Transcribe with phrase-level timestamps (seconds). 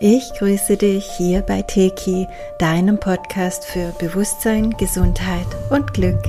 [0.00, 2.28] Ich grüße dich hier bei Teki,
[2.60, 6.22] deinem Podcast für Bewusstsein, Gesundheit und Glück.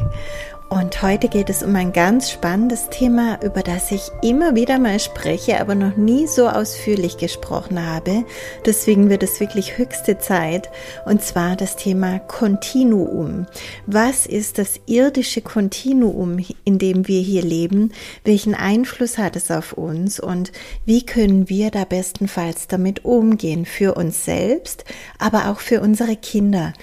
[0.69, 4.99] Und heute geht es um ein ganz spannendes Thema, über das ich immer wieder mal
[4.99, 8.23] spreche, aber noch nie so ausführlich gesprochen habe.
[8.67, 10.69] Deswegen wird es wirklich höchste Zeit.
[11.05, 13.47] Und zwar das Thema Kontinuum.
[13.87, 17.91] Was ist das irdische Kontinuum, in dem wir hier leben?
[18.23, 20.19] Welchen Einfluss hat es auf uns?
[20.19, 20.51] Und
[20.85, 23.65] wie können wir da bestenfalls damit umgehen?
[23.65, 24.85] Für uns selbst,
[25.17, 26.73] aber auch für unsere Kinder.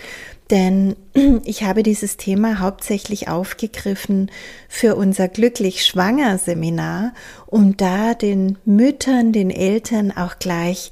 [0.51, 0.97] Denn
[1.45, 4.31] ich habe dieses Thema hauptsächlich aufgegriffen
[4.69, 7.15] für unser Glücklich Schwanger Seminar,
[7.47, 10.91] um da den Müttern, den Eltern auch gleich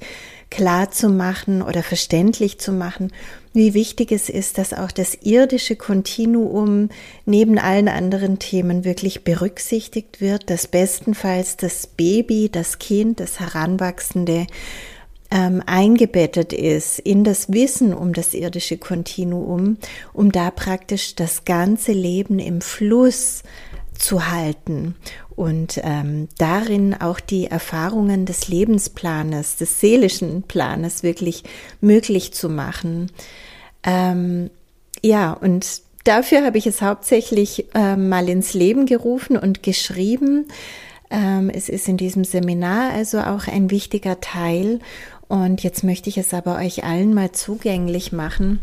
[0.49, 3.11] klar zu machen oder verständlich zu machen,
[3.53, 6.89] wie wichtig es ist, dass auch das irdische Kontinuum
[7.25, 14.47] neben allen anderen Themen wirklich berücksichtigt wird, dass bestenfalls das Baby, das Kind, das Heranwachsende
[15.31, 19.77] ähm, eingebettet ist in das Wissen um das irdische Kontinuum,
[20.13, 23.43] um da praktisch das ganze Leben im Fluss
[23.97, 24.95] zu halten
[25.35, 31.43] und ähm, darin auch die Erfahrungen des Lebensplanes, des seelischen Planes wirklich
[31.81, 33.11] möglich zu machen.
[33.83, 34.49] Ähm,
[35.01, 40.47] ja, und dafür habe ich es hauptsächlich äh, mal ins Leben gerufen und geschrieben.
[41.11, 44.79] Ähm, es ist in diesem Seminar also auch ein wichtiger Teil
[45.27, 48.61] und jetzt möchte ich es aber euch allen mal zugänglich machen,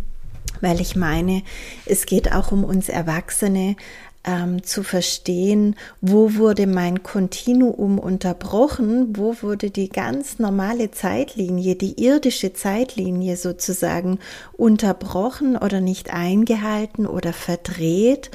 [0.61, 1.43] weil ich meine,
[1.87, 3.77] es geht auch um uns Erwachsene,
[4.25, 12.03] ähm, zu verstehen, wo wurde mein Kontinuum unterbrochen, wo wurde die ganz normale Zeitlinie, die
[12.03, 14.21] irdische Zeitlinie sozusagen
[14.53, 18.31] unterbrochen oder nicht eingehalten oder verdreht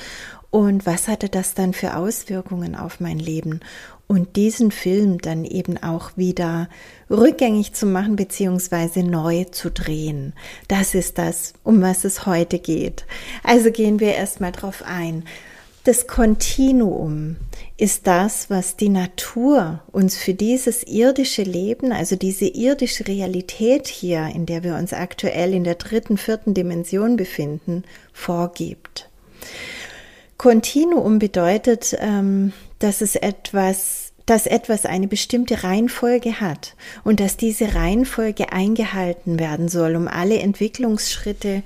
[0.50, 3.62] und was hatte das dann für Auswirkungen auf mein Leben?
[4.08, 6.70] und diesen Film dann eben auch wieder
[7.10, 10.34] rückgängig zu machen beziehungsweise neu zu drehen.
[10.68, 13.06] Das ist das, um was es heute geht.
[13.44, 15.26] Also gehen wir erstmal drauf ein.
[15.84, 17.38] Das Kontinuum
[17.78, 24.28] ist das, was die Natur uns für dieses irdische Leben, also diese irdische Realität hier,
[24.34, 29.10] in der wir uns aktuell in der dritten, vierten Dimension befinden, vorgibt.
[30.38, 37.74] Kontinuum bedeutet, ähm, dass es etwas, dass etwas eine bestimmte Reihenfolge hat und dass diese
[37.74, 41.64] Reihenfolge eingehalten werden soll, um alle Entwicklungsschritte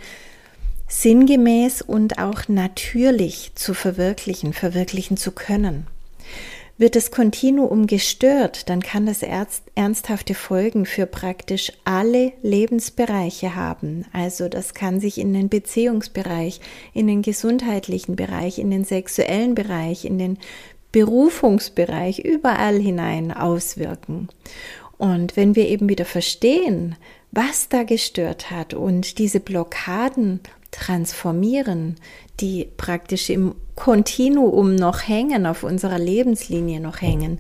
[0.88, 5.88] sinngemäß und auch natürlich zu verwirklichen, verwirklichen zu können.
[6.82, 9.22] Wird das Kontinuum gestört, dann kann das
[9.76, 14.06] ernsthafte Folgen für praktisch alle Lebensbereiche haben.
[14.14, 16.60] Also das kann sich in den Beziehungsbereich,
[16.96, 20.40] in den gesundheitlichen Bereich, in den sexuellen Bereich, in den
[20.92, 24.30] Berufungsbereich überall hinein auswirken.
[24.98, 26.96] Und wenn wir eben wieder verstehen,
[27.30, 30.40] was da gestört hat und diese Blockaden
[30.72, 31.98] transformieren,
[32.40, 37.40] die praktisch im Kontinuum noch hängen, auf unserer Lebenslinie noch hängen,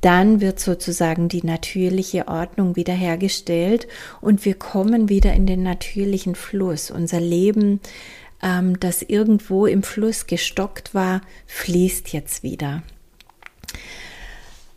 [0.00, 3.88] dann wird sozusagen die natürliche Ordnung wiederhergestellt
[4.20, 6.90] und wir kommen wieder in den natürlichen Fluss.
[6.90, 7.80] Unser Leben
[8.42, 12.82] ähm, das irgendwo im Fluss gestockt war, fließt jetzt wieder.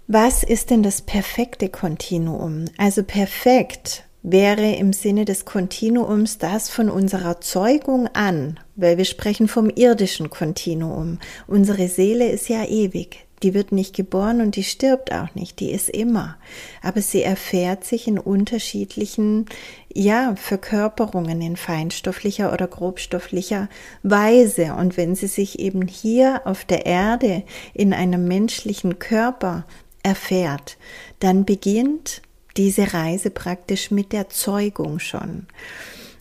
[0.07, 2.65] Was ist denn das perfekte Kontinuum?
[2.77, 9.47] Also perfekt wäre im Sinne des Kontinuums das von unserer Zeugung an, weil wir sprechen
[9.47, 11.19] vom irdischen Kontinuum.
[11.47, 13.25] Unsere Seele ist ja ewig.
[13.43, 16.37] Die wird nicht geboren und die stirbt auch nicht, die ist immer.
[16.83, 19.47] Aber sie erfährt sich in unterschiedlichen,
[19.91, 23.67] ja, Verkörperungen in feinstofflicher oder grobstofflicher
[24.03, 24.75] Weise.
[24.75, 27.41] Und wenn sie sich eben hier auf der Erde
[27.73, 29.65] in einem menschlichen Körper
[30.03, 30.77] erfährt,
[31.19, 32.21] dann beginnt
[32.57, 35.47] diese Reise praktisch mit der Zeugung schon.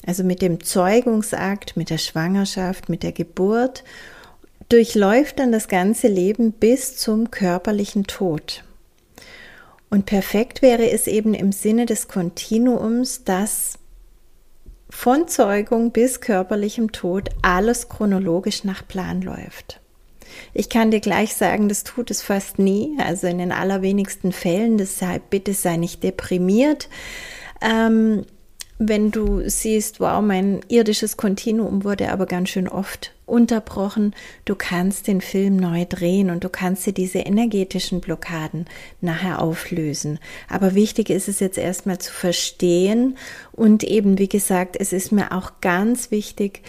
[0.07, 3.85] Also mit dem Zeugungsakt, mit der Schwangerschaft, mit der Geburt
[4.69, 8.65] durchläuft dann das ganze Leben bis zum körperlichen Tod.
[9.91, 13.75] Und perfekt wäre es eben im Sinne des Kontinuums, dass
[14.89, 19.81] von Zeugung bis körperlichem Tod alles chronologisch nach Plan läuft.
[20.55, 24.79] Ich kann dir gleich sagen, das tut es fast nie, also in den allerwenigsten Fällen.
[24.79, 26.89] Deshalb bitte sei nicht deprimiert.
[27.61, 28.25] Ähm,
[28.83, 34.15] wenn du siehst, wow, mein irdisches Kontinuum wurde aber ganz schön oft unterbrochen,
[34.47, 38.65] du kannst den Film neu drehen und du kannst dir diese energetischen Blockaden
[39.03, 40.19] nachher auflösen.
[40.49, 43.19] Aber wichtig ist es jetzt erstmal zu verstehen
[43.53, 46.63] und eben, wie gesagt, es ist mir auch ganz wichtig,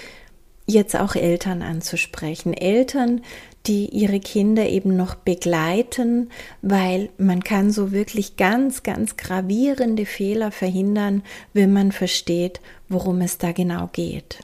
[0.66, 2.54] jetzt auch Eltern anzusprechen.
[2.54, 3.22] Eltern,
[3.68, 6.30] die ihre Kinder eben noch begleiten,
[6.62, 11.24] weil man kann so wirklich ganz, ganz gravierende Fehler verhindern,
[11.54, 12.60] wenn man versteht,
[12.90, 14.40] worum es da genau geht.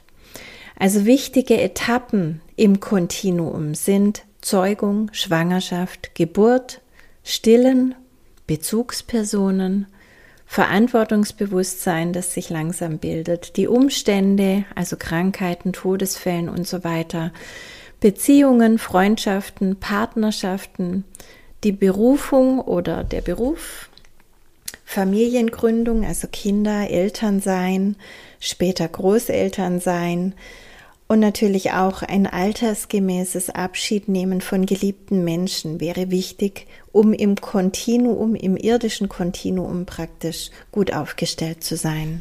[0.78, 6.80] Also wichtige Etappen im Kontinuum sind Zeugung, Schwangerschaft, Geburt,
[7.24, 7.96] Stillen,
[8.46, 9.86] Bezugspersonen,
[10.46, 17.32] Verantwortungsbewusstsein, das sich langsam bildet, die Umstände, also Krankheiten, Todesfällen und so weiter,
[18.00, 21.04] Beziehungen, Freundschaften, Partnerschaften,
[21.64, 23.90] die Berufung oder der Beruf,
[24.84, 27.96] Familiengründung, also Kinder, Eltern sein,
[28.40, 30.34] später Großeltern sein,
[31.10, 38.58] und natürlich auch ein altersgemäßes Abschiednehmen von geliebten Menschen wäre wichtig, um im Kontinuum, im
[38.58, 42.20] irdischen Kontinuum praktisch gut aufgestellt zu sein.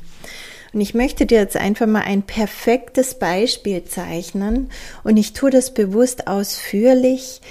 [0.73, 4.69] Und ich möchte dir jetzt einfach mal ein perfektes Beispiel zeichnen
[5.03, 7.41] und ich tue das bewusst ausführlich,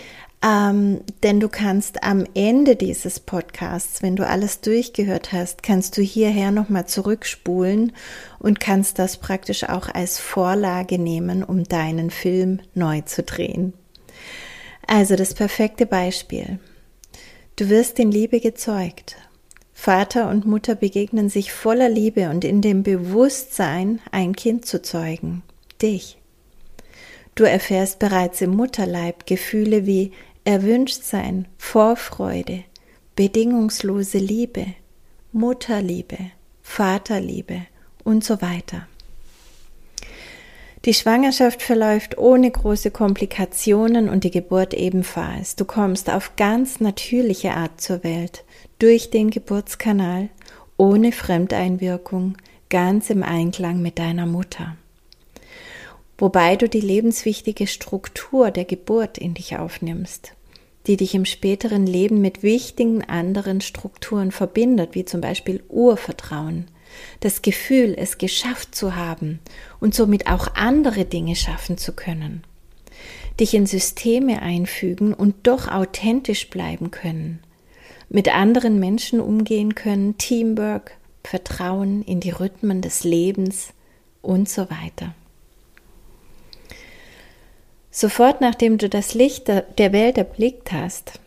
[0.42, 6.02] ähm, denn du kannst am Ende dieses Podcasts, wenn du alles durchgehört hast, kannst du
[6.02, 7.92] hierher nochmal zurückspulen
[8.38, 13.72] und kannst das praktisch auch als Vorlage nehmen, um deinen Film neu zu drehen.
[14.86, 16.58] Also das perfekte Beispiel.
[17.56, 19.16] Du wirst in Liebe gezeugt.
[19.78, 25.43] Vater und Mutter begegnen sich voller Liebe und in dem Bewusstsein, ein Kind zu zeugen,
[25.81, 26.19] dich.
[27.37, 30.11] Du erfährst bereits im Mutterleib Gefühle wie
[30.44, 32.64] Erwünschtsein, Vorfreude,
[33.14, 34.67] bedingungslose Liebe,
[35.31, 36.19] Mutterliebe,
[36.62, 37.67] Vaterliebe
[38.02, 38.88] und so weiter.
[40.87, 45.55] Die Schwangerschaft verläuft ohne große Komplikationen und die Geburt ebenfalls.
[45.55, 48.44] Du kommst auf ganz natürliche Art zur Welt,
[48.78, 50.28] durch den Geburtskanal,
[50.76, 52.37] ohne Fremdeinwirkung,
[52.69, 54.76] ganz im Einklang mit deiner Mutter.
[56.19, 60.32] Wobei du die lebenswichtige Struktur der Geburt in dich aufnimmst,
[60.87, 66.67] die dich im späteren Leben mit wichtigen anderen Strukturen verbindet, wie zum Beispiel Urvertrauen,
[67.20, 69.40] das Gefühl, es geschafft zu haben
[69.81, 72.43] und somit auch andere Dinge schaffen zu können,
[73.38, 77.40] dich in Systeme einfügen und doch authentisch bleiben können,
[78.08, 83.70] mit anderen Menschen umgehen können, Teamwork, Vertrauen in die Rhythmen des Lebens
[84.23, 85.14] und so weiter.
[87.91, 91.19] Sofort nachdem du das Licht der Welt erblickt hast,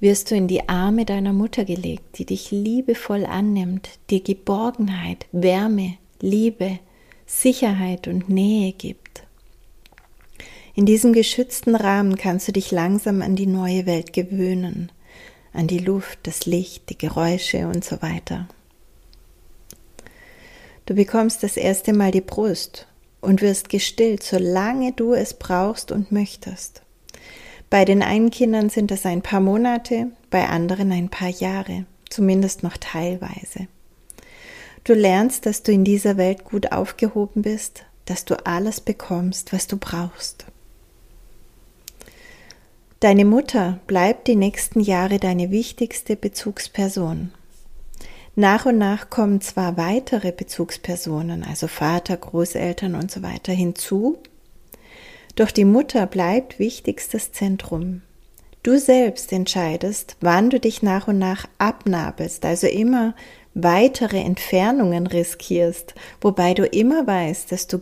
[0.00, 5.94] wirst du in die Arme deiner Mutter gelegt, die dich liebevoll annimmt, dir Geborgenheit, Wärme,
[6.20, 6.78] Liebe,
[7.26, 9.24] Sicherheit und Nähe gibt.
[10.74, 14.92] In diesem geschützten Rahmen kannst du dich langsam an die neue Welt gewöhnen,
[15.52, 18.48] an die Luft, das Licht, die Geräusche und so weiter.
[20.86, 22.86] Du bekommst das erste Mal die Brust
[23.20, 26.82] und wirst gestillt, solange du es brauchst und möchtest.
[27.70, 32.62] Bei den einen Kindern sind es ein paar Monate, bei anderen ein paar Jahre, zumindest
[32.62, 33.68] noch teilweise.
[34.84, 39.66] Du lernst, dass du in dieser Welt gut aufgehoben bist, dass du alles bekommst, was
[39.66, 40.46] du brauchst.
[43.00, 47.30] Deine Mutter bleibt die nächsten Jahre deine wichtigste Bezugsperson.
[48.34, 54.18] Nach und nach kommen zwar weitere Bezugspersonen, also Vater, Großeltern und so weiter hinzu,
[55.36, 58.02] doch die Mutter bleibt wichtigstes Zentrum.
[58.64, 63.14] Du selbst entscheidest, wann du dich nach und nach abnabelst, also immer
[63.54, 67.78] weitere Entfernungen riskierst, wobei du immer weißt, dass du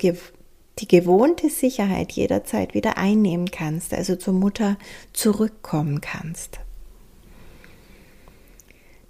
[0.79, 4.77] die gewohnte Sicherheit jederzeit wieder einnehmen kannst, also zur Mutter
[5.13, 6.61] zurückkommen kannst.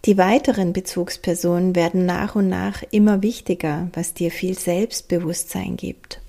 [0.05, 6.21] Die weiteren Bezugspersonen werden nach und nach immer wichtiger, was dir viel Selbstbewusstsein gibt.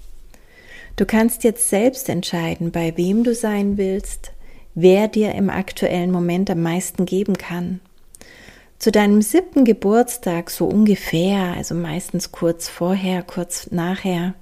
[0.95, 4.31] Du kannst jetzt selbst entscheiden, bei wem du sein willst,
[4.73, 7.79] wer dir im aktuellen Moment am meisten geben kann.
[8.79, 14.33] Zu deinem siebten Geburtstag, so ungefähr, also meistens kurz vorher, kurz nachher,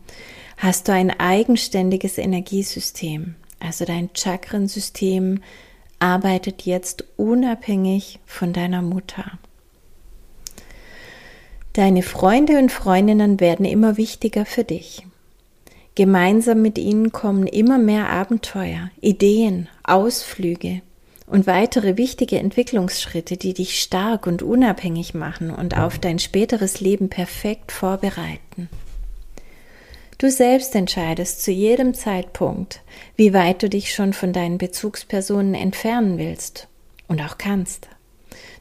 [0.57, 5.41] hast du ein eigenständiges Energiesystem, also dein Chakrensystem
[6.00, 9.39] arbeitet jetzt unabhängig von deiner Mutter.
[11.74, 15.05] Deine Freunde und Freundinnen werden immer wichtiger für dich.
[15.95, 20.81] Gemeinsam mit ihnen kommen immer mehr Abenteuer, Ideen, Ausflüge
[21.27, 27.09] und weitere wichtige Entwicklungsschritte, die dich stark und unabhängig machen und auf dein späteres Leben
[27.09, 28.69] perfekt vorbereiten.
[30.17, 32.81] Du selbst entscheidest zu jedem Zeitpunkt,
[33.17, 36.67] wie weit du dich schon von deinen Bezugspersonen entfernen willst
[37.07, 37.89] und auch kannst.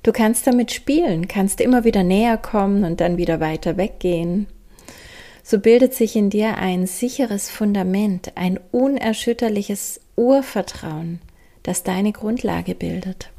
[0.02, 4.46] Du kannst damit spielen, kannst immer wieder näher kommen und dann wieder weiter weggehen.
[5.42, 11.20] So bildet sich in dir ein sicheres Fundament, ein unerschütterliches Urvertrauen,
[11.62, 13.30] das deine Grundlage bildet.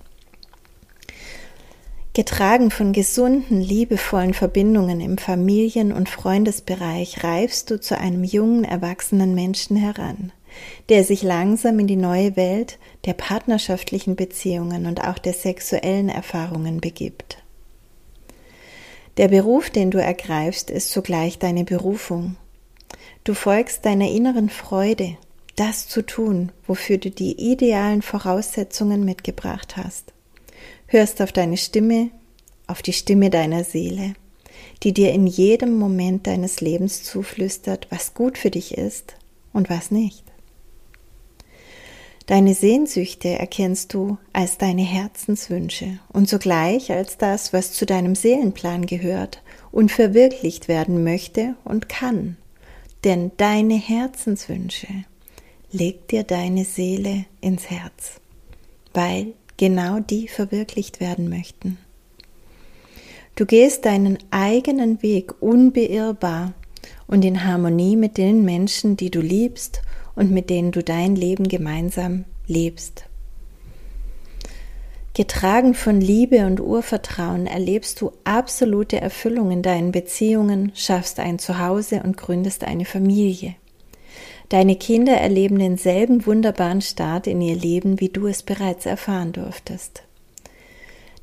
[2.16, 9.36] Getragen von gesunden, liebevollen Verbindungen im Familien- und Freundesbereich reifst du zu einem jungen, erwachsenen
[9.36, 10.32] Menschen heran,
[10.88, 16.80] der sich langsam in die neue Welt der partnerschaftlichen Beziehungen und auch der sexuellen Erfahrungen
[16.80, 17.44] begibt.
[19.18, 22.38] Der Beruf, den du ergreifst, ist zugleich deine Berufung.
[23.26, 25.18] Du folgst deiner inneren Freude,
[25.58, 30.15] das zu tun, wofür du die idealen Voraussetzungen mitgebracht hast.
[30.88, 32.12] Hörst auf deine Stimme,
[32.68, 34.14] auf die Stimme deiner Seele,
[34.84, 39.16] die dir in jedem Moment deines Lebens zuflüstert, was gut für dich ist
[39.54, 40.24] und was nicht.
[42.28, 48.88] Deine Sehnsüchte erkennst du als deine Herzenswünsche und sogleich als das, was zu deinem Seelenplan
[48.88, 52.38] gehört und verwirklicht werden möchte und kann.
[53.04, 54.88] Denn deine Herzenswünsche
[55.72, 58.20] legt dir deine Seele ins Herz,
[58.94, 61.78] weil genau die verwirklicht werden möchten.
[63.36, 66.54] Du gehst deinen eigenen Weg unbeirrbar
[67.08, 69.82] und in Harmonie mit den Menschen, die du liebst
[70.16, 73.06] und mit denen du dein Leben gemeinsam lebst.
[75.14, 82.02] Getragen von Liebe und Urvertrauen erlebst du absolute Erfüllung in deinen Beziehungen, schaffst ein Zuhause
[82.04, 83.56] und gründest eine Familie.
[84.50, 90.04] Deine Kinder erleben denselben wunderbaren Start in ihr Leben, wie du es bereits erfahren durftest.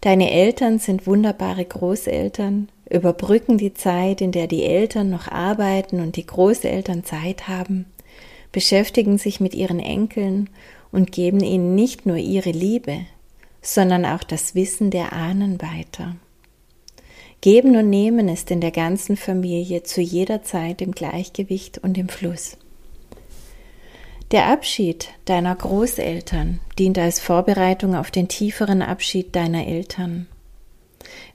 [0.01, 6.17] Deine Eltern sind wunderbare Großeltern, überbrücken die Zeit, in der die Eltern noch arbeiten und
[6.17, 7.87] die Großeltern Zeit haben,
[8.51, 10.51] beschäftigen sich mit ihren Enkeln
[10.91, 13.07] und geben ihnen nicht nur ihre Liebe,
[13.63, 16.17] sondern auch das Wissen der Ahnen weiter.
[17.41, 22.09] Geben und Nehmen ist in der ganzen Familie zu jeder Zeit im Gleichgewicht und im
[22.09, 22.57] Fluss.
[24.33, 30.27] Der Abschied deiner Großeltern dient als Vorbereitung auf den tieferen Abschied deiner Eltern.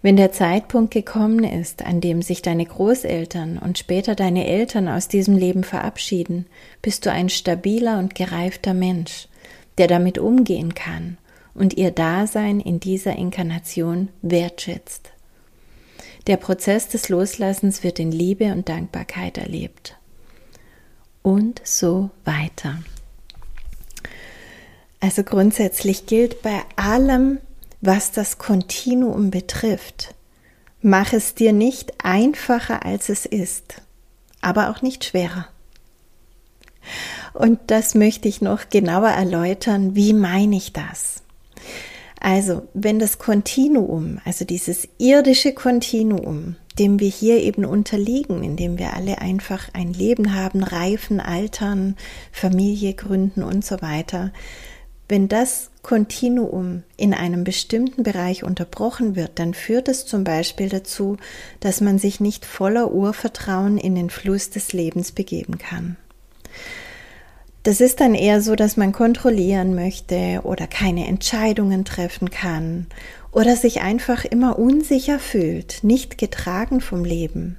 [0.01, 5.08] Wenn der Zeitpunkt gekommen ist, an dem sich deine Großeltern und später deine Eltern aus
[5.08, 6.48] diesem Leben verabschieden,
[6.82, 9.27] bist du ein stabiler und gereifter Mensch,
[9.77, 11.20] der damit umgehen kann
[11.54, 15.12] und ihr Dasein in dieser Inkarnation wertschätzt.
[16.25, 19.98] Der Prozess des Loslassens wird in Liebe und Dankbarkeit erlebt.
[21.28, 22.78] Und so weiter.
[25.02, 27.40] Also grundsätzlich gilt bei allem,
[27.82, 30.16] was das Kontinuum betrifft,
[30.82, 33.82] mach es dir nicht einfacher, als es ist,
[34.40, 35.50] aber auch nicht schwerer.
[37.34, 39.98] Und das möchte ich noch genauer erläutern.
[39.98, 41.24] Wie meine ich das?
[42.22, 48.78] Also, wenn das Kontinuum, also dieses irdische Kontinuum, dem wir hier eben unterliegen, in dem
[48.78, 51.96] wir alle einfach ein Leben haben, reifen, altern,
[52.32, 54.32] Familie gründen und so weiter,
[55.10, 61.16] wenn das Kontinuum in einem bestimmten Bereich unterbrochen wird, dann führt es zum Beispiel dazu,
[61.62, 65.96] dass man sich nicht voller Urvertrauen in den Fluss des Lebens begeben kann.
[67.64, 72.88] Das ist dann eher so, dass man kontrollieren möchte oder keine Entscheidungen treffen kann
[73.38, 77.58] oder sich einfach immer unsicher fühlt, nicht getragen vom Leben.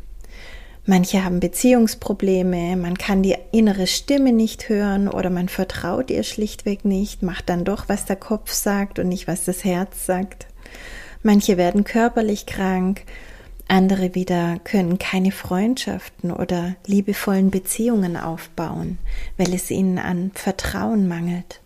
[0.86, 6.84] Manche haben Beziehungsprobleme, man kann die innere Stimme nicht hören oder man vertraut ihr schlichtweg
[6.84, 10.48] nicht, macht dann doch, was der Kopf sagt und nicht, was das Herz sagt.
[11.22, 13.02] Manche werden körperlich krank,
[13.68, 18.98] andere wieder können keine Freundschaften oder liebevollen Beziehungen aufbauen,
[19.36, 21.60] weil es ihnen an Vertrauen mangelt.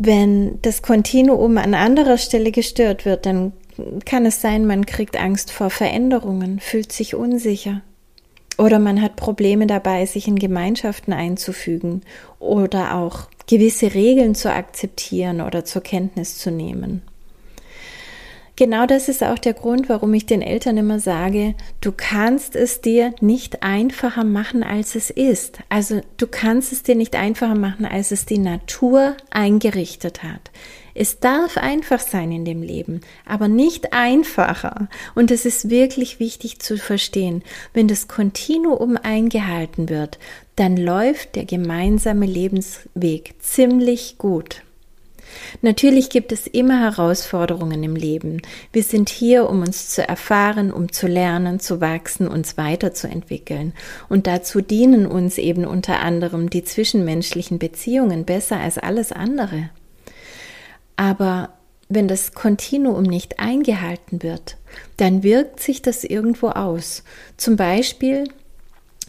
[0.00, 3.52] Wenn das Kontinuum an anderer Stelle gestört wird, dann
[4.04, 7.82] kann es sein, man kriegt Angst vor Veränderungen, fühlt sich unsicher.
[8.58, 12.02] Oder man hat Probleme dabei, sich in Gemeinschaften einzufügen
[12.38, 17.02] oder auch gewisse Regeln zu akzeptieren oder zur Kenntnis zu nehmen.
[18.58, 22.80] Genau das ist auch der Grund, warum ich den Eltern immer sage, du kannst es
[22.80, 25.60] dir nicht einfacher machen, als es ist.
[25.68, 30.50] Also du kannst es dir nicht einfacher machen, als es die Natur eingerichtet hat.
[30.92, 34.88] Es darf einfach sein in dem Leben, aber nicht einfacher.
[35.14, 40.18] Und es ist wirklich wichtig zu verstehen, wenn das Kontinuum eingehalten wird,
[40.56, 44.64] dann läuft der gemeinsame Lebensweg ziemlich gut.
[45.62, 48.42] Natürlich gibt es immer Herausforderungen im Leben.
[48.72, 53.72] Wir sind hier, um uns zu erfahren, um zu lernen, zu wachsen, uns weiterzuentwickeln.
[54.08, 59.70] Und dazu dienen uns eben unter anderem die zwischenmenschlichen Beziehungen besser als alles andere.
[60.96, 61.50] Aber
[61.88, 64.58] wenn das Kontinuum nicht eingehalten wird,
[64.98, 67.02] dann wirkt sich das irgendwo aus.
[67.36, 68.24] Zum Beispiel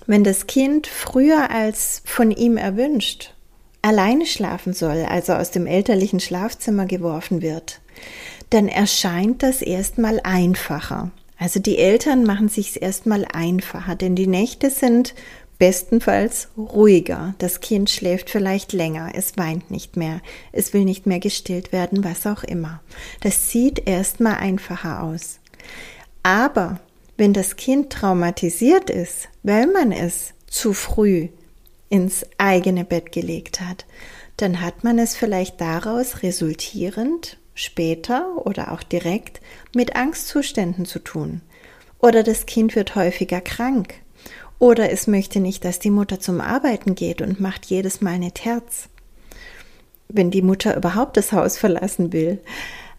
[0.08, 3.34] Wenn das Kind früher als von ihm erwünscht
[3.82, 7.80] alleine schlafen soll, also aus dem elterlichen Schlafzimmer geworfen wird,
[8.50, 11.12] dann erscheint das erstmal einfacher.
[11.38, 15.16] Also die Eltern machen sich's erstmal einfacher, denn die Nächte sind
[15.58, 17.36] bestenfalls ruhiger.
[17.38, 20.22] Das Kind schläft vielleicht länger, es weint nicht mehr,
[20.52, 22.82] es will nicht mehr gestillt werden, was auch immer.
[23.22, 25.40] Das sieht erstmal einfacher aus.
[26.24, 26.80] Aber
[27.18, 31.28] wenn das Kind traumatisiert ist, weil man es zu früh
[31.90, 33.86] ins eigene Bett gelegt hat,
[34.38, 39.42] dann hat man es vielleicht daraus resultierend später oder auch direkt
[39.76, 41.42] mit Angstzuständen zu tun.
[42.00, 43.96] Oder das Kind wird häufiger krank.
[44.58, 48.32] Oder es möchte nicht, dass die Mutter zum Arbeiten geht und macht jedes Mal eine
[48.32, 48.90] Terz.
[50.08, 52.40] Wenn die Mutter überhaupt das Haus verlassen will.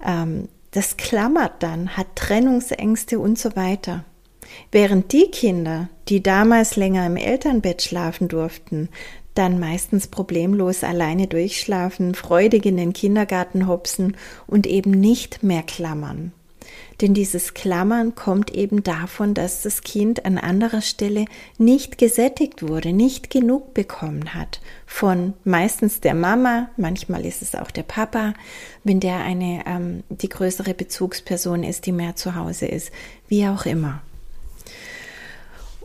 [0.05, 4.05] Ähm, das klammert dann, hat Trennungsängste und so weiter.
[4.73, 8.89] Während die Kinder, die damals länger im Elternbett schlafen durften,
[9.35, 14.17] dann meistens problemlos alleine durchschlafen, freudig in den Kindergarten hopsen
[14.47, 16.33] und eben nicht mehr klammern.
[17.01, 21.25] Denn dieses Klammern kommt eben davon, dass das Kind an anderer Stelle
[21.57, 27.71] nicht gesättigt wurde, nicht genug bekommen hat von meistens der Mama, manchmal ist es auch
[27.71, 28.35] der Papa,
[28.85, 32.91] wenn der eine ähm, die größere Bezugsperson ist, die mehr zu Hause ist,
[33.29, 34.03] wie auch immer.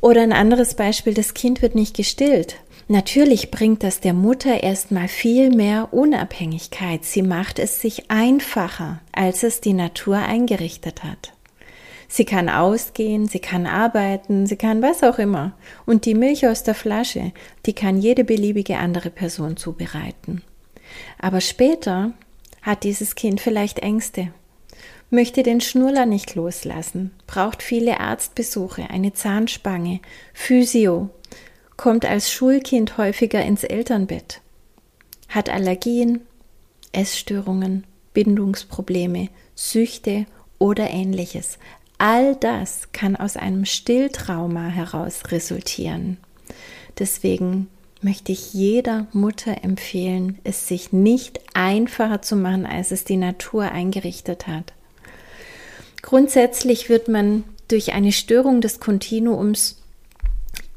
[0.06, 2.58] Oder ein anderes Beispiel, das Kind wird nicht gestillt.
[2.88, 7.04] Natürlich bringt das der Mutter erstmal viel mehr Unabhängigkeit.
[7.04, 11.34] Sie macht es sich einfacher, als es die Natur eingerichtet hat.
[12.08, 15.54] Sie kann ausgehen, sie kann arbeiten, sie kann was auch immer.
[15.88, 17.32] Und die Milch aus der Flasche,
[17.66, 20.44] die kann jede beliebige andere Person zubereiten.
[21.18, 22.14] Aber später
[22.62, 24.28] hat dieses Kind vielleicht Ängste,
[25.15, 30.01] möchte den Schnurler nicht loslassen, braucht viele Arztbesuche, eine Zahnspange,
[30.34, 31.10] Physio,
[31.77, 34.41] kommt als Schulkind häufiger ins Elternbett,
[35.29, 36.22] hat Allergien,
[36.91, 40.25] Essstörungen, Bindungsprobleme, Süchte
[40.60, 41.57] oder ähnliches.
[41.98, 46.17] All das kann aus einem Stilltrauma heraus resultieren.
[46.99, 47.67] Deswegen
[48.01, 53.71] möchte ich jeder Mutter empfehlen, es sich nicht einfacher zu machen, als es die Natur
[53.71, 54.75] eingerichtet hat.
[56.06, 59.82] Grundsätzlich wird man durch eine Störung des Kontinuums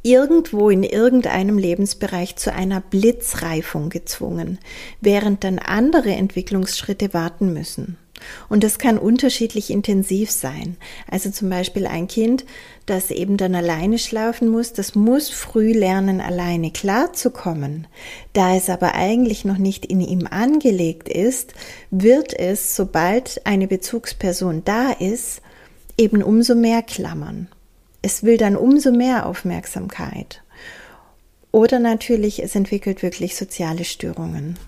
[0.03, 4.59] irgendwo in irgendeinem Lebensbereich zu einer Blitzreifung gezwungen,
[5.03, 7.99] während dann andere Entwicklungsschritte warten müssen.
[8.48, 10.76] Und das kann unterschiedlich intensiv sein.
[11.11, 12.44] Also zum Beispiel ein Kind,
[12.87, 17.87] das eben dann alleine schlafen muss, das muss früh lernen, alleine klarzukommen.
[18.33, 21.54] Da es aber eigentlich noch nicht in ihm angelegt ist,
[21.90, 25.42] wird es, sobald eine Bezugsperson da ist,
[25.96, 27.48] eben umso mehr klammern
[28.02, 30.42] es will dann umso mehr Aufmerksamkeit.
[31.50, 34.59] Oder natürlich, es entwickelt wirklich soziale Störungen.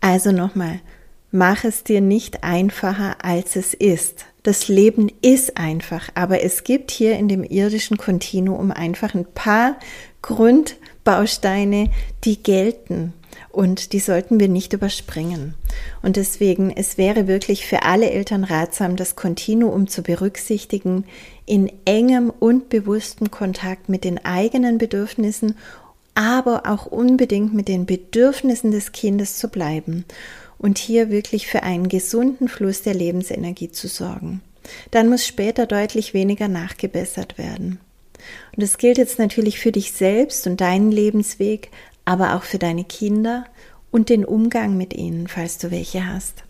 [0.00, 0.80] Also nochmal,
[1.30, 4.24] mach es dir nicht einfacher, als es ist.
[4.42, 9.76] Das Leben ist einfach, aber es gibt hier in dem irdischen Kontinuum einfach ein paar
[10.22, 11.90] Grundbausteine,
[12.24, 13.12] die gelten
[13.50, 15.54] und die sollten wir nicht überspringen.
[16.02, 21.04] Und deswegen, es wäre wirklich für alle Eltern ratsam, das Kontinuum zu berücksichtigen,
[21.44, 25.56] in engem und bewusstem Kontakt mit den eigenen Bedürfnissen,
[26.14, 30.04] aber auch unbedingt mit den Bedürfnissen des Kindes zu bleiben
[30.58, 34.42] und hier wirklich für einen gesunden Fluss der Lebensenergie zu sorgen.
[34.90, 37.80] Dann muss später deutlich weniger nachgebessert werden.
[38.54, 41.70] Und das gilt jetzt natürlich für dich selbst und deinen Lebensweg,
[42.04, 43.44] aber auch für deine Kinder
[43.90, 46.44] und den Umgang mit ihnen, falls du welche hast.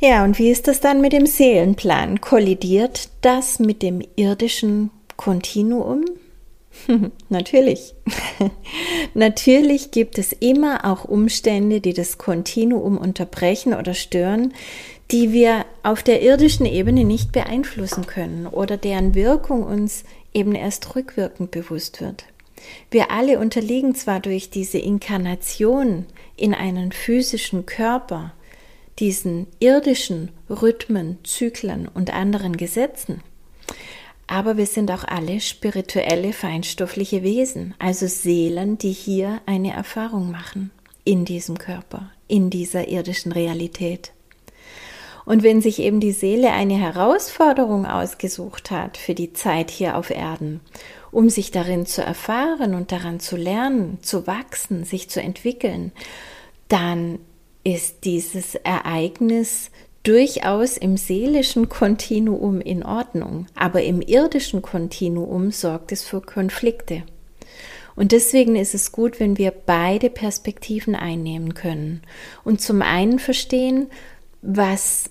[0.00, 2.20] Ja, und wie ist das dann mit dem Seelenplan?
[2.20, 6.04] Kollidiert das mit dem irdischen Kontinuum?
[7.28, 7.94] Natürlich.
[9.14, 14.54] Natürlich gibt es immer auch Umstände, die das Kontinuum unterbrechen oder stören,
[15.10, 20.94] die wir auf der irdischen Ebene nicht beeinflussen können oder deren Wirkung uns eben erst
[20.94, 22.26] rückwirkend bewusst wird.
[22.90, 28.32] Wir alle unterliegen zwar durch diese Inkarnation in einen physischen Körper,
[28.98, 33.22] diesen irdischen Rhythmen, Zyklen und anderen Gesetzen,
[34.28, 40.70] aber wir sind auch alle spirituelle, feinstoffliche Wesen, also Seelen, die hier eine Erfahrung machen
[41.04, 44.12] in diesem Körper, in dieser irdischen Realität.
[45.24, 50.10] Und wenn sich eben die Seele eine Herausforderung ausgesucht hat für die Zeit hier auf
[50.10, 50.60] Erden
[51.10, 55.92] um sich darin zu erfahren und daran zu lernen, zu wachsen, sich zu entwickeln,
[56.68, 57.18] dann
[57.64, 59.70] ist dieses Ereignis
[60.08, 67.02] durchaus im seelischen Kontinuum in Ordnung, aber im irdischen Kontinuum sorgt es für Konflikte.
[67.94, 72.00] Und deswegen ist es gut, wenn wir beide Perspektiven einnehmen können
[72.42, 73.88] und zum einen verstehen,
[74.40, 75.10] was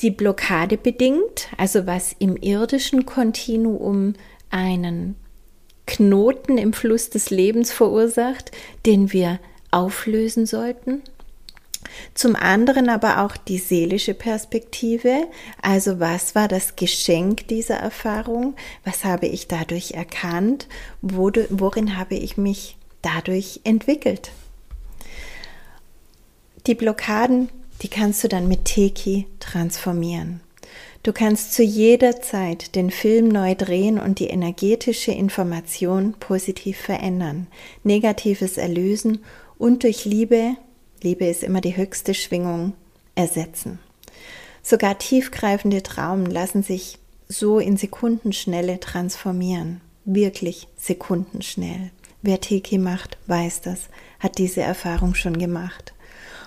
[0.00, 4.14] die Blockade bedingt, also was im irdischen Kontinuum
[4.48, 5.16] einen
[5.86, 8.50] Knoten im Fluss des Lebens verursacht,
[8.86, 11.02] den wir auflösen sollten.
[12.14, 15.26] Zum anderen aber auch die seelische Perspektive,
[15.62, 18.54] also was war das Geschenk dieser Erfahrung,
[18.84, 20.68] was habe ich dadurch erkannt,
[21.00, 24.32] worin habe ich mich dadurch entwickelt.
[26.66, 27.48] Die Blockaden,
[27.82, 30.40] die kannst du dann mit Teki transformieren.
[31.06, 37.46] Du kannst zu jeder Zeit den Film neu drehen und die energetische Information positiv verändern,
[37.84, 39.20] Negatives erlösen
[39.56, 40.56] und durch Liebe,
[41.06, 42.72] Liebe ist immer die höchste Schwingung,
[43.14, 43.78] ersetzen.
[44.60, 49.80] Sogar tiefgreifende Traumen lassen sich so in Sekundenschnelle transformieren.
[50.04, 51.92] Wirklich sekundenschnell.
[52.22, 53.82] Wer Tiki macht, weiß das,
[54.18, 55.94] hat diese Erfahrung schon gemacht.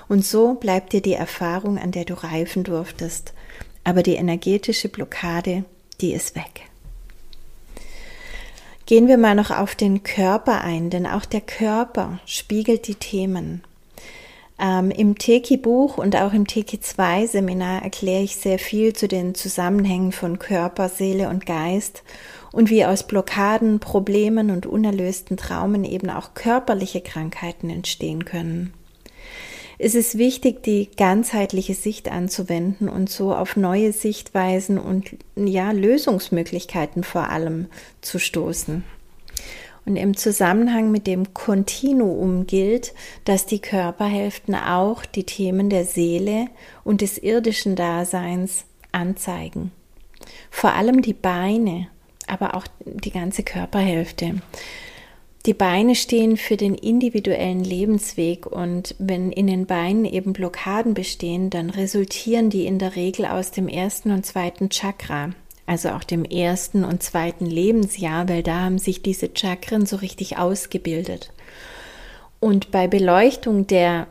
[0.10, 3.32] Und so bleibt dir die Erfahrung, an der du reifen durftest,
[3.86, 5.64] aber die energetische Blockade,
[6.02, 6.64] die ist weg.
[8.86, 13.64] Gehen wir mal noch auf den Körper ein, denn auch der Körper spiegelt die Themen.
[14.62, 20.38] Ähm, Im Teki-Buch und auch im Teki-2-Seminar erkläre ich sehr viel zu den Zusammenhängen von
[20.38, 22.04] Körper, Seele und Geist
[22.52, 28.74] und wie aus Blockaden, Problemen und unerlösten Traumen eben auch körperliche Krankheiten entstehen können.
[29.82, 37.06] Es ist wichtig, die ganzheitliche Sicht anzuwenden und so auf neue Sichtweisen und ja, Lösungsmöglichkeiten
[37.06, 37.68] vor allem
[38.02, 38.84] zu stoßen.
[39.90, 42.94] Und im Zusammenhang mit dem Kontinuum gilt,
[43.26, 46.46] dass die Körperhälften auch die Themen der Seele
[46.84, 49.72] und des irdischen Daseins anzeigen.
[50.52, 51.88] Vor allem die Beine,
[52.28, 54.44] aber auch die ganze Körperhälfte.
[55.48, 61.50] Die Beine stehen für den individuellen Lebensweg und wenn in den Beinen eben Blockaden bestehen,
[61.50, 65.32] dann resultieren die in der Regel aus dem ersten und zweiten Chakra,
[65.70, 70.38] also auch dem ersten und zweiten Lebensjahr, weil da haben sich diese Chakren so richtig
[70.40, 71.32] ausgebildet.
[72.40, 74.08] Und bei Beleuchtung der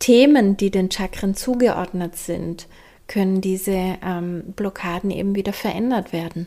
[0.00, 2.66] Themen, die den Chakren zugeordnet sind,
[3.06, 6.46] können diese ähm, Blockaden eben wieder verändert werden.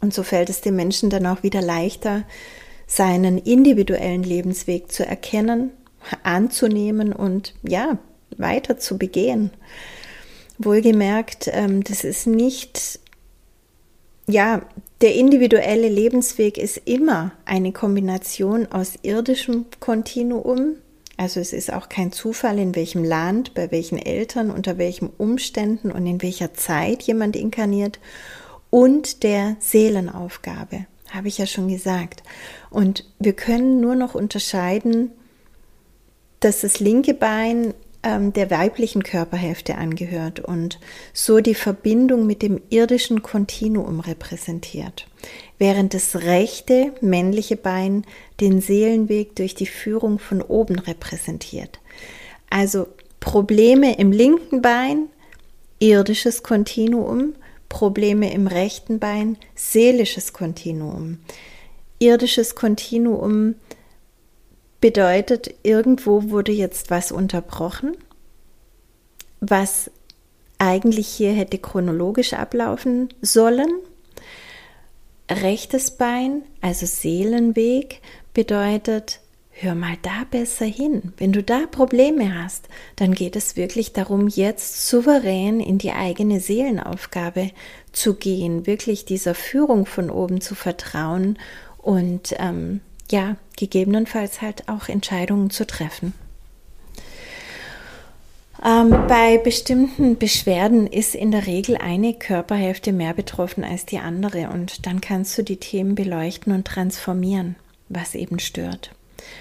[0.00, 2.24] Und so fällt es dem Menschen dann auch wieder leichter,
[2.88, 5.70] seinen individuellen Lebensweg zu erkennen,
[6.24, 7.98] anzunehmen und ja,
[8.36, 9.50] weiter zu begehen.
[10.58, 13.00] Wohlgemerkt, ähm, das ist nicht,
[14.26, 14.62] ja,
[15.00, 20.76] der individuelle Lebensweg ist immer eine Kombination aus irdischem Kontinuum,
[21.16, 25.92] also es ist auch kein Zufall, in welchem Land, bei welchen Eltern, unter welchen Umständen
[25.92, 28.00] und in welcher Zeit jemand inkarniert
[28.70, 32.22] und der Seelenaufgabe habe ich ja schon gesagt.
[32.70, 35.12] Und wir können nur noch unterscheiden,
[36.40, 37.72] dass das linke Bein
[38.04, 40.78] ähm, der weiblichen Körperhälfte angehört und
[41.12, 45.06] so die Verbindung mit dem irdischen Kontinuum repräsentiert,
[45.58, 48.04] während das rechte männliche Bein
[48.40, 51.80] den Seelenweg durch die Führung von oben repräsentiert.
[52.50, 52.86] Also
[53.20, 55.06] Probleme im linken Bein,
[55.78, 57.34] irdisches Kontinuum,
[57.70, 61.18] Probleme im rechten Bein, seelisches Kontinuum.
[61.98, 63.54] Irdisches Kontinuum
[64.84, 67.96] bedeutet, irgendwo wurde jetzt was unterbrochen,
[69.40, 69.90] was
[70.58, 73.70] eigentlich hier hätte chronologisch ablaufen sollen.
[75.30, 78.02] Rechtes Bein, also Seelenweg,
[78.34, 79.20] bedeutet,
[79.52, 81.14] hör mal da besser hin.
[81.16, 86.40] Wenn du da Probleme hast, dann geht es wirklich darum, jetzt souverän in die eigene
[86.40, 87.52] Seelenaufgabe
[87.92, 91.38] zu gehen, wirklich dieser Führung von oben zu vertrauen
[91.78, 96.12] und ähm, ja, gegebenenfalls halt auch Entscheidungen zu treffen.
[98.64, 104.48] Ähm, bei bestimmten Beschwerden ist in der Regel eine Körperhälfte mehr betroffen als die andere
[104.48, 107.56] und dann kannst du die Themen beleuchten und transformieren,
[107.90, 108.92] was eben stört.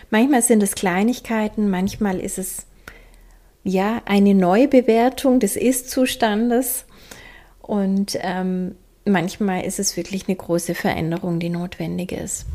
[0.09, 2.65] Manchmal sind es Kleinigkeiten, manchmal ist es
[3.63, 6.85] ja eine Neubewertung des Ist-Zustandes
[7.61, 12.45] und ähm, manchmal ist es wirklich eine große Veränderung, die notwendig ist.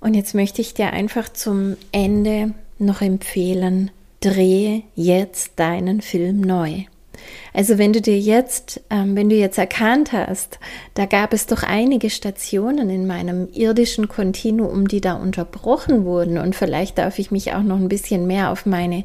[0.00, 6.84] Und jetzt möchte ich dir einfach zum Ende noch empfehlen, drehe jetzt deinen Film neu.
[7.52, 10.58] Also wenn du dir jetzt, ähm, wenn du jetzt erkannt hast,
[10.94, 16.54] da gab es doch einige Stationen in meinem irdischen Kontinuum, die da unterbrochen wurden und
[16.54, 19.04] vielleicht darf ich mich auch noch ein bisschen mehr auf meine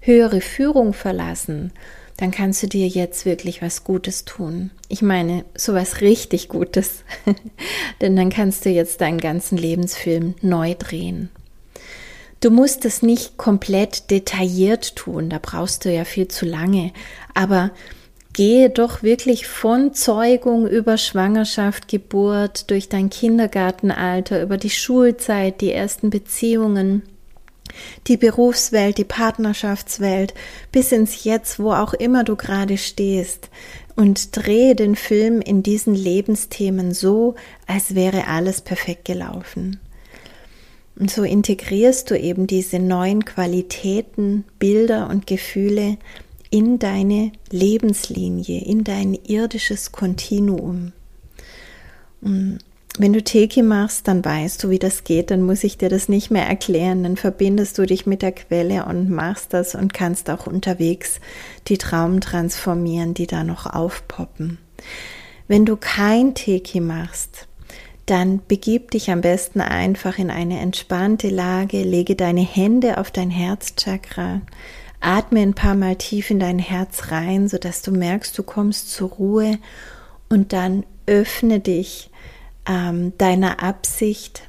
[0.00, 1.72] höhere Führung verlassen,
[2.16, 4.70] dann kannst du dir jetzt wirklich was Gutes tun.
[4.88, 7.04] Ich meine, sowas richtig Gutes.
[8.00, 11.30] Denn dann kannst du jetzt deinen ganzen Lebensfilm neu drehen.
[12.40, 16.92] Du musst es nicht komplett detailliert tun, da brauchst du ja viel zu lange,
[17.32, 17.70] aber
[18.34, 25.72] gehe doch wirklich von Zeugung über Schwangerschaft, Geburt, durch dein Kindergartenalter, über die Schulzeit, die
[25.72, 27.02] ersten Beziehungen,
[28.06, 30.34] die Berufswelt, die Partnerschaftswelt,
[30.72, 33.48] bis ins Jetzt, wo auch immer du gerade stehst,
[33.96, 39.78] und drehe den Film in diesen Lebensthemen so, als wäre alles perfekt gelaufen.
[40.96, 45.96] Und so integrierst du eben diese neuen Qualitäten, Bilder und Gefühle
[46.50, 50.92] in deine Lebenslinie, in dein irdisches Kontinuum.
[52.20, 52.58] Und
[52.96, 56.08] wenn du Teki machst, dann weißt du, wie das geht, dann muss ich dir das
[56.08, 60.30] nicht mehr erklären, dann verbindest du dich mit der Quelle und machst das und kannst
[60.30, 61.20] auch unterwegs
[61.66, 64.58] die Traumen transformieren, die da noch aufpoppen.
[65.48, 67.48] Wenn du kein Teki machst,
[68.06, 73.30] dann begib dich am besten einfach in eine entspannte Lage, lege deine Hände auf dein
[73.30, 74.40] Herzchakra,
[75.00, 79.10] atme ein paar Mal tief in dein Herz rein, sodass du merkst, du kommst zur
[79.10, 79.58] Ruhe
[80.28, 82.10] und dann öffne dich
[82.66, 84.48] ähm, deiner Absicht,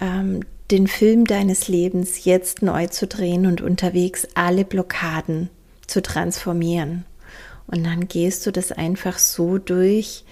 [0.00, 5.48] ähm, den Film deines Lebens jetzt neu zu drehen und unterwegs alle Blockaden
[5.86, 7.04] zu transformieren.
[7.66, 10.24] Und dann gehst du das einfach so durch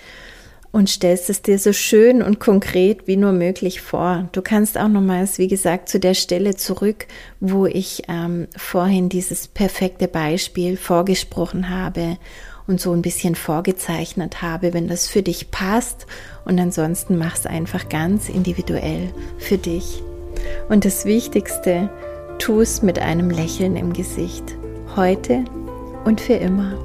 [0.72, 4.28] und stellst es dir so schön und konkret wie nur möglich vor.
[4.32, 7.06] Du kannst auch nochmals, wie gesagt, zu der Stelle zurück,
[7.40, 12.18] wo ich ähm, vorhin dieses perfekte Beispiel vorgesprochen habe
[12.66, 16.06] und so ein bisschen vorgezeichnet habe, wenn das für dich passt.
[16.46, 20.02] Und ansonsten mach es einfach ganz individuell für dich.
[20.68, 21.90] Und das Wichtigste,
[22.38, 24.56] tu es mit einem Lächeln im Gesicht.
[24.94, 25.44] Heute
[26.04, 26.78] und für immer.